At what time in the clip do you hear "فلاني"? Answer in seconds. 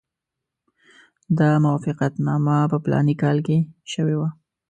2.83-3.15